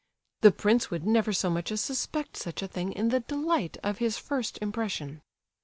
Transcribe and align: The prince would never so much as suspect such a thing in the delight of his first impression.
The 0.41 0.49
prince 0.51 0.89
would 0.89 1.05
never 1.05 1.31
so 1.31 1.51
much 1.51 1.71
as 1.71 1.79
suspect 1.79 2.35
such 2.35 2.63
a 2.63 2.67
thing 2.67 2.91
in 2.91 3.09
the 3.09 3.19
delight 3.19 3.77
of 3.83 3.99
his 3.99 4.17
first 4.17 4.57
impression. 4.59 5.21